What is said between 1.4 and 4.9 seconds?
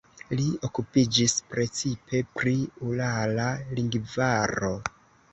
precipe pri urala lingvaro.